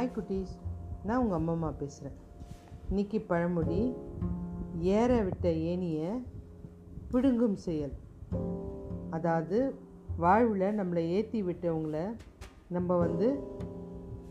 Hi 0.00 0.14
குட்டீஸ். 0.16 0.52
நான் 1.04 1.18
உங்கள் 1.22 1.38
அம்மா 1.38 1.52
அம்மா 1.52 1.70
பேசுகிறேன் 1.70 2.18
இன்னைக்கு 2.88 3.20
பழமொழி 3.20 3.94
ஏற 4.78 5.22
விட்ட 5.22 5.52
ஏனிய 5.52 6.20
பிடுங்கும் 7.10 7.54
செயல். 7.54 7.92
அதாவது 9.10 9.58
வாழ்வில் 10.16 10.78
நம்மளை 10.78 11.02
ஏற்றி 11.16 11.42
விட்டவங்கள 11.42 12.16
நம்ம 12.68 12.96
வந்து 12.96 13.28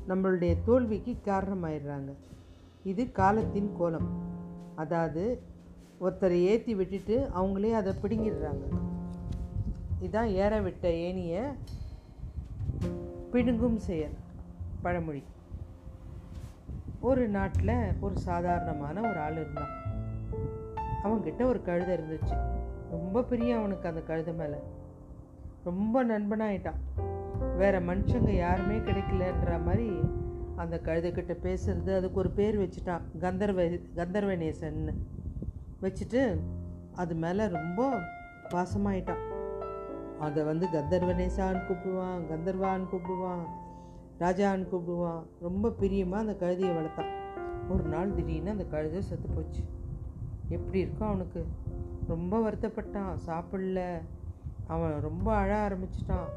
நம்மளுடைய 0.07 0.55
தோல்விக்கு 0.65 1.15
காரணமாயிடுறாங்க. 1.31 2.13
இது 2.83 3.11
காலத்தின் 3.11 3.71
கோலம். 3.77 4.09
அதாவது 4.75 5.41
ஒருத்தரை 6.01 6.41
ஏற்றி 6.43 6.75
விட்டுட்டு 6.75 7.17
அவங்களே 7.35 7.71
அதை 7.71 7.93
பிடுங்கிடுறாங்க. 8.03 8.67
இதான் 10.01 10.31
ஏற 10.43 10.61
விட்ட 10.61 10.91
ஏனிய 10.91 11.51
பிடுங்கும் 13.31 13.77
செயல் 13.77 14.17
பழமொழி. 14.81 15.23
ஒரு 17.01 17.27
நாட்டில் 17.27 17.93
ஒரு 17.99 18.17
சாதாரணமான 18.17 18.99
ஒரு 19.01 19.19
ஆள் 19.19 19.31
இருந்தான். 19.31 19.69
அவன்கிட்ட 21.03 21.43
ஒரு 21.43 21.61
கழுதை 21.61 21.97
இருந்துச்சு. 21.97 22.37
ரொம்ப 22.91 23.23
பெரிய 23.23 23.57
அவனுக்கு 23.57 23.87
அந்த 23.87 24.01
கழுதை 24.01 24.33
மேலே. 24.33 24.55
ரொம்ப 25.63 26.05
நண்பனாயிட்டான். 26.05 27.07
வேற 27.57 27.81
மனுஷங்க 27.81 28.29
யாருமே 28.29 28.77
கிடைக்கலன்ற 28.77 29.65
மாதிரி 29.65 29.99
அந்த 30.55 30.81
கழுதைக்கிட்ட 30.83 31.37
பேசுறது 31.43 31.95
அதுக்கு 31.95 32.19
ஒரு 32.19 32.29
பேர் 32.29 32.59
வச்சுட்டான் 32.59 33.01
கந்தர்வ 33.19 33.63
கந்தர்வநேசன்னு 33.95 34.93
வச்சுட்டு 35.81 36.39
அது 36.95 37.15
மேலே 37.15 37.47
ரொம்ப 37.47 37.97
பாசமாயிட்டான். 38.49 39.27
அதை 40.19 40.43
வந்து 40.43 40.67
கந்தர்வனேசான்னு 40.67 41.61
கூப்பிடுவான் 41.65 42.21
கந்தர்வான்னு 42.31 42.87
கூப்பிடுவான். 42.91 43.67
ராஜான்னு 44.19 44.67
கூப்பிடுவான். 44.67 45.23
ரொம்ப 45.41 45.69
பிரியமாக 45.69 46.31
அந்த 46.31 46.45
கழுதையை 46.45 46.69
வளர்த்தான். 46.69 47.17
ஒரு 47.69 47.83
நாள் 47.83 48.13
திடீர்னு 48.13 48.49
அந்த 48.49 48.65
கழுதை 48.65 49.01
செத்து 49.01 49.29
போச்சு. 49.29 49.63
எப்படி 50.49 50.79
இருக்கும் 50.79 51.07
அவனுக்கு. 51.07 51.45
ரொம்ப 52.07 52.51
வருத்தப்பட்டான். 52.51 53.17
சாப்பிடல. 53.25 54.01
அவன் 54.67 54.99
ரொம்ப 55.01 55.35
அழ 55.35 55.69
ஆரம்பிச்சிட்டான். 55.69 56.27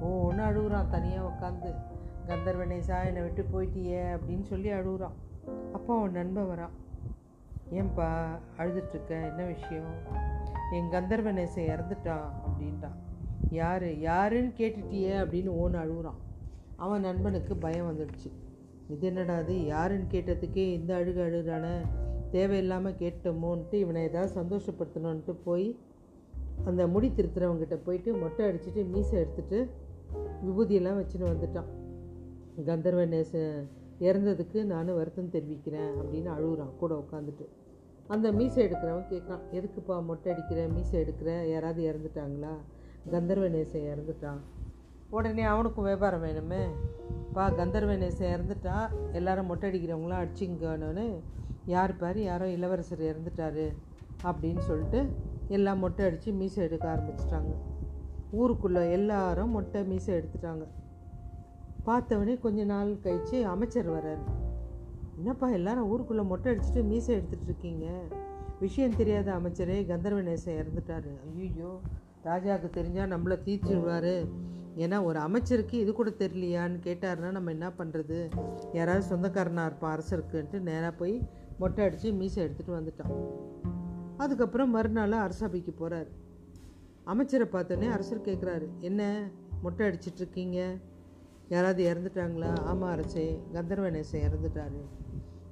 ஓ 0.00 0.26
ஒன்று 0.26 0.44
அழுகுறான் 0.44 0.90
தனியாக 0.90 1.28
உட்காந்து 1.28 1.74
கந்தர்வனேசா 2.26 3.04
என்னை 3.04 3.22
விட்டு 3.22 3.46
போயிட்டியே 3.52 4.18
அப்படின்னு 4.18 4.42
சொல்லி 4.42 4.72
அழுகுறான் 4.72 5.12
அப்போ 5.72 5.98
அவன் 5.98 6.12
நண்பன் 6.12 6.48
வரான். 6.48 6.70
ஏன்பா 7.72 8.24
அழுதுட்டுருக்க? 8.58 9.08
என்ன 9.08 9.42
விஷயம்? 9.42 9.92
என் 10.72 10.90
கந்தர்வனேசன் 10.90 11.74
இறந்துட்டான் 11.74 12.30
அப்படின்ட்டான் 12.44 12.94
யார்? 13.50 13.98
யாருன்னு 13.98 14.52
கேட்டுட்டியே 14.56 15.16
அப்படின்னு 15.24 15.52
ஓன்னு 15.62 15.78
அழுகுறான் 15.84 16.22
அவன் 16.76 17.00
நண்பனுக்கு 17.00 17.56
பயம் 17.56 17.90
வந்துடுச்சு. 17.90 18.30
இது 18.88 19.06
என்னடா 19.06 19.36
அது 19.36 19.66
யாருன்னு 19.66 20.04
கேட்டதுக்கே 20.10 20.56
இந்த 20.56 20.94
அழுகு 20.94 21.20
அழுகிறான. 21.22 21.66
தேவையில்லாமல் 22.30 22.94
கேட்டோமோன்ட்டு 22.94 23.74
இவனை 23.74 24.02
ஏதாவது 24.02 24.40
சந்தோஷப்படுத்தணுன்ட்டு 24.40 25.36
போய் 25.44 25.78
அந்த 26.64 26.86
முடி 26.86 27.08
திருத்துறவங்கிட்ட 27.08 27.78
போயிட்டு 27.84 28.14
மொட்டை 28.14 28.46
அடிச்சுட்டு 28.46 28.88
மீசை 28.88 29.18
எடுத்துட்டு 29.18 29.68
விபூதியெல்லாம் 30.46 31.02
வச்சுன்னு 31.02 31.34
வந்துட்டான். 31.34 31.70
கந்தர்வநேசன் 32.64 33.68
இறந்ததுக்கு 34.00 34.64
நான் 34.64 34.94
வருத்தம் 34.94 35.30
தெரிவிக்கிறேன் 35.30 35.90
அப்படின்னு 35.90 36.30
அழுகுறான். 36.36 36.76
கூட 36.76 37.04
உட்காந்துட்டு 37.04 37.46
அந்த 38.06 38.32
மீசை 38.32 38.66
எடுக்கிறவன் 38.66 39.06
கேட்குறான். 39.10 39.40
எதுக்குப்பா 39.52 40.04
மொட்டை 40.04 40.32
அடிக்கிற? 40.32 40.66
மீசை 40.66 41.00
எடுக்கிற? 41.00 41.50
யாராவது 41.50 41.82
இறந்துட்டாங்களா? 41.84 42.54
கந்தர்வ 43.10 43.48
நேசன் 43.48 43.88
இறந்துட்டான். 43.92 44.40
உடனே 45.10 45.42
அவனுக்கும் 45.42 45.84
வியாபாரம் 45.84 46.24
வேணுமே. 46.24 46.66
பா 47.32 47.50
கந்தர்வநேசன் 47.50 48.38
இறந்துட்டா 48.38 48.88
எல்லாரும் 49.12 49.46
மொட்டை 49.46 49.70
அடிக்கிறவங்களாம் 49.70 50.28
அடிச்சிங்கன்னு. 50.28 51.20
யார் 51.66 51.96
பாரு 51.96 52.22
யாரோ 52.22 52.48
இளவரசர் 52.48 53.00
இறந்துட்டாரு 53.00 53.74
அப்படின்னு 54.24 54.58
சொல்லிட்டு 54.58 55.16
எல்லாம் 55.48 55.78
மொட்டை 55.78 56.06
அடித்து 56.06 56.32
மீசை 56.32 56.64
எடுக்க 56.64 56.94
ஆரம்பிச்சிட்டாங்க. 56.94 57.54
ஊருக்குள்ளே 58.30 58.90
எல்லாரும் 58.90 59.50
மொட்டை 59.50 59.84
மீசை 59.84 60.14
எடுத்துட்டாங்க. 60.14 60.66
பார்த்தவனே 61.86 62.40
கொஞ்ச 62.40 62.64
நாள் 62.64 63.00
கழித்து 63.00 63.46
அமைச்சர் 63.46 63.90
வரார். 63.90 64.22
என்னப்பா 65.16 65.50
எல்லாரும் 65.50 65.88
ஊருக்குள்ளே 65.88 66.22
மொட்டை 66.22 66.52
அடிச்சுட்டு 66.52 66.84
மீசை 66.84 67.16
எடுத்துகிட்டு 67.16 67.44
இருக்கீங்க? 67.44 68.02
விஷயம் 68.60 68.96
தெரியாத 68.96 69.32
அமைச்சரே 69.32 69.86
கந்தர்வநேசன் 69.86 70.64
இறந்துட்டாரு 70.64 71.10
ஐயோ 71.36 71.80
ராஜாவுக்கு 72.24 72.68
தெரிஞ்சால் 72.74 73.12
நம்மளை 73.14 73.38
தீர்த்துடுவார் 73.44 74.28
ஏன்னா 74.76 75.04
ஒரு 75.04 75.18
அமைச்சருக்கு 75.18 75.78
இது 75.78 75.92
கூட 75.92 76.10
தெரியலையான்னு 76.10 76.78
கேட்டாருன்னா 76.82 77.30
நம்ம 77.30 77.50
என்ன 77.50 77.68
பண்ணுறது 77.68 78.30
யாராவது 78.72 79.16
சொந்தக்காரனாக 79.16 79.66
இருப்பான் 79.66 79.98
அரசருக்குன்ட்டு 79.98 80.60
நேராக 80.60 80.90
போய் 80.90 81.28
மொட்டை 81.58 81.84
அடித்து 81.84 82.12
மீசை 82.12 82.44
எடுத்துகிட்டு 82.44 82.78
வந்துட்டான். 82.80 83.14
அதுக்கப்புறம் 84.16 84.70
மறுநாள் 84.70 85.12
அரசபைக்கு 85.12 85.72
போகிறார் 85.72 86.06
அமைச்சரை 87.04 87.46
பார்த்தோன்னே 87.52 87.90
அரசர் 87.90 88.20
கேட்குறாரு 88.20 88.68
என்ன? 88.80 89.30
மொட்டை 89.62 89.86
அடிச்சிட்ருக்கீங்க 89.86 90.80
யாராவது 91.48 91.92
இறந்துட்டாங்களா? 91.92 92.58
ஆமாம் 92.60 92.90
அரசே 92.90 93.42
கந்தர்வநேசன் 93.52 94.24
இறந்துட்டாரு. 94.26 94.80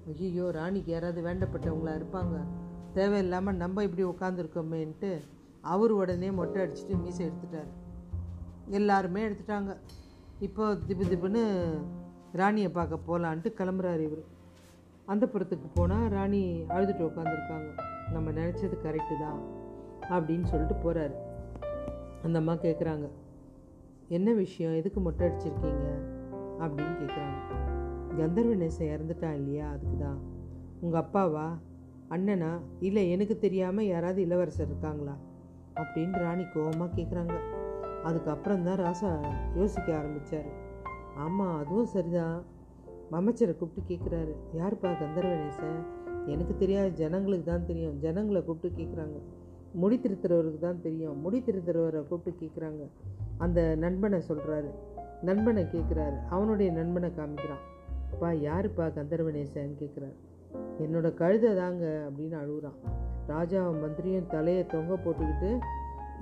ஐயோ 0.06 0.50
ராணிக்கு 0.50 0.92
யாராவது 0.92 1.22
வேண்டப்பட்டவங்களா 1.22 2.00
இருப்பாங்க? 2.00 2.44
தேவையில்லாமல் 2.92 3.56
நம்ம 3.56 3.84
இப்படி 3.84 4.04
உட்காந்துருக்கோமேன்ட்டு 4.04 5.20
அவர் 5.60 5.90
உடனே 5.90 6.30
மொட்டை 6.30 6.62
அடிச்சுட்டு 6.62 7.02
மீசை 7.02 7.26
எடுத்துட்டார். 7.26 7.81
எல்லாருமே 8.72 9.22
எடுத்துட்டாங்க. 9.28 9.76
இப்போ 10.40 10.64
திபு 10.74 11.04
திபுன்னு 11.12 11.42
ராணியை 12.32 12.68
பார்க்க 12.68 12.98
போகலான்ட்டு 13.08 13.50
கிளம்புறாரு 13.58 14.00
இவர். 14.00 14.24
அந்த 15.04 15.26
புறத்துக்கு 15.26 15.68
போனால் 15.74 16.08
ராணி 16.08 16.64
அழுதுட்டு 16.68 17.06
உட்காந்துருக்காங்க 17.08 17.70
நம்ம 18.12 18.30
நினச்சது 18.30 18.76
கரெக்டு 18.84 19.14
தான் 19.20 19.40
அப்படின்னு 20.10 20.44
சொல்லிட்டு 20.44 20.76
போகிறாரு 20.84 21.14
அந்த 22.22 22.38
அம்மா 22.38 22.52
கேட்குறாங்க 22.52 23.08
என்ன 24.08 24.32
விஷயம்? 24.32 24.74
எதுக்கு 24.74 25.00
மொட்டை 25.00 25.28
அடிச்சிருக்கீங்க? 25.28 25.86
அப்படின்னு 26.58 26.94
கேட்குறாங்க 27.02 27.38
கந்தர்வநேசன் 28.16 28.92
இறந்துட்டான் 28.94 29.34
இல்லையா? 29.34 29.70
அதுக்கு 29.70 29.98
தான். 29.98 30.18
உங்கள் 30.80 31.02
அப்பாவா? 31.02 31.46
அண்ணனா? 32.10 32.50
இல்லை 32.80 33.10
எனக்கு 33.10 33.38
தெரியாமல் 33.38 33.86
யாராவது 33.86 34.20
இளவரசர் 34.20 34.66
இருக்காங்களா? 34.66 35.14
அப்படின்னு 35.74 36.18
ராணி 36.18 36.42
கோவமாக 36.42 36.94
கேட்குறாங்க 36.96 37.36
அதுக்கப்புறம் 38.08 38.64
தான் 38.68 38.80
ராசா 38.84 39.10
யோசிக்க 39.58 39.88
ஆரம்பித்தார் 39.98 40.48
ஆமாம் 41.24 41.56
அதுவும் 41.62 41.90
சரிதான். 41.94 42.38
அமைச்சரை 43.18 43.52
கூப்பிட்டு 43.56 43.88
கேட்குறாரு 43.90 44.32
யாருப்பா 44.58 44.90
கந்தர்வனேசன் 45.00 45.80
எனக்கு 46.32 46.54
தெரியாது 46.56 46.90
ஜனங்களுக்கு 47.00 47.46
தான் 47.50 47.66
தெரியும். 47.70 47.96
ஜனங்களை 48.04 48.40
கூப்பிட்டு 48.42 48.78
கேட்குறாங்க 48.78 49.18
முடி 49.82 49.96
திருத்துறவருக்கு 49.98 50.58
தான் 50.58 50.80
தெரியும். 50.80 51.16
முடி 51.24 51.38
திருத்துறவரை 51.46 52.00
கூப்பிட்டு 52.08 52.40
கேட்குறாங்க 52.42 52.82
அந்த 53.44 53.60
நண்பனை 53.84 54.19
சொல்கிறாரு 54.28 54.70
நண்பனை 55.28 55.62
கேட்குறாரு 55.74 56.19
அவனுடைய 56.28 56.69
நண்பனை 56.72 57.10
காமிக்கிறான். 57.19 57.62
பா 58.20 58.30
யாருப்பா 58.48 58.86
கந்தர்வனேசன் 58.98 59.78
கேட்குறாரு 59.80 60.16
என்னோடய 60.84 61.19
கழுதை 61.20 61.50
தாங்க 61.54 61.84
அப்படின்னு 62.08 62.36
அழுகுறான். 62.42 62.78
ராஜாவும் 63.28 63.80
மந்திரியும் 63.82 64.26
தலையை 64.26 64.62
தொங்க 64.66 64.92
போட்டுக்கிட்டு 65.04 65.50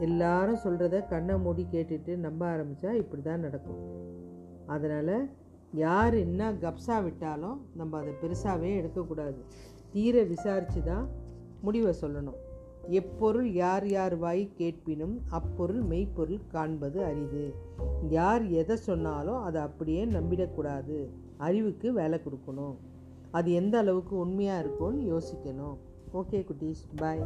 எல்லாரும் 0.06 0.62
சொல்கிறத 0.64 0.98
கண்ணை 1.06 1.34
மூடி 1.44 1.66
கேட்டுட்டு 1.72 2.12
நம்ப 2.26 2.42
ஆரம்பித்தா 2.54 2.92
இப்படி 3.02 3.22
தான் 3.22 3.44
நடக்கும். 3.46 3.80
அதனால் 4.66 5.16
யார் 5.84 6.14
என்ன 6.26 6.52
கப்ஸா 6.62 6.96
விட்டாலும் 7.06 7.58
நம்ம 7.80 7.98
அதை 7.98 8.12
பெருசாகவே 8.22 8.70
எடுக்கக்கூடாது 8.80 9.40
தீர 9.92 10.22
விசாரித்து 10.22 10.82
தான் 10.82 11.06
முடிவை 11.66 11.94
சொல்லணும். 12.02 12.38
எப்பொருள் 12.98 13.48
யார் 13.52 13.86
யார் 13.88 14.14
வாய் 14.18 14.42
கேட்பினும் 14.58 15.16
அப்பொருள் 15.38 15.82
மெய்ப்பொருள் 15.82 16.46
காண்பது 16.54 16.98
அரிது. 17.04 17.44
யார் 18.08 18.44
எதை 18.60 18.76
சொன்னாலும் 18.76 19.42
அதை 19.42 19.60
அப்படியே 19.62 20.04
நம்பிடக்கூடாது 20.16 20.98
அறிவுக்கு 21.48 21.92
வேலை 21.92 22.20
கொடுக்கணும். 22.26 22.76
அது 23.38 23.52
எந்த 23.52 23.78
அளவுக்கு 23.78 24.14
உண்மையாக 24.18 24.62
இருக்கும்னு 24.64 25.02
யோசிக்கணும். 25.12 25.76
ஓகே 26.20 26.38
குட்டீஸ் 26.48 26.84
பாய். 26.96 27.22